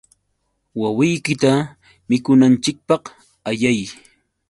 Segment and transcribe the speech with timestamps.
[0.81, 1.51] Wawiykita
[2.09, 3.03] mikunanchikpaq
[3.49, 3.81] ayay.